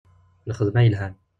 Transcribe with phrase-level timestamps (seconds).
[0.49, 1.13] Lxedma yelhan.